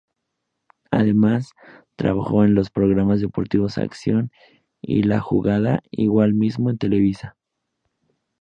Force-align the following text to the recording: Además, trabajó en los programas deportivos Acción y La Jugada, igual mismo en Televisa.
Además, 0.89 1.51
trabajó 1.95 2.43
en 2.43 2.55
los 2.55 2.71
programas 2.71 3.21
deportivos 3.21 3.77
Acción 3.77 4.31
y 4.81 5.03
La 5.03 5.19
Jugada, 5.19 5.83
igual 5.91 6.33
mismo 6.33 6.71
en 6.71 6.79
Televisa. 6.79 7.37